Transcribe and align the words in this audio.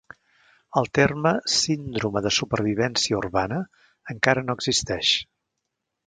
El 0.79 0.87
terme 0.99 1.33
síndrome 1.55 2.23
de 2.27 2.31
supervivència 2.37 3.19
urbana 3.19 3.59
encara 4.15 4.45
no 4.47 4.57
existeix. 4.61 5.13